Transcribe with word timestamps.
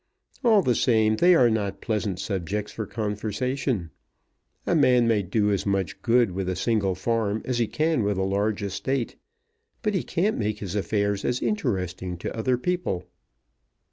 "All 0.43 0.63
the 0.63 0.73
same, 0.73 1.17
they 1.17 1.35
are 1.35 1.51
not 1.51 1.79
pleasant 1.79 2.17
subjects 2.17 2.79
of 2.79 2.89
conversation. 2.89 3.91
A 4.65 4.73
man 4.73 5.07
may 5.07 5.21
do 5.21 5.51
as 5.51 5.63
much 5.63 6.01
good 6.01 6.31
with 6.31 6.49
a 6.49 6.55
single 6.55 6.95
farm 6.95 7.43
as 7.45 7.59
he 7.59 7.67
can 7.67 8.01
with 8.01 8.17
a 8.17 8.23
large 8.23 8.63
estate; 8.63 9.15
but 9.83 9.93
he 9.93 10.01
can't 10.01 10.39
make 10.39 10.57
his 10.57 10.73
affairs 10.73 11.23
as 11.23 11.39
interesting 11.39 12.17
to 12.17 12.35
other 12.35 12.57
people." 12.57 13.03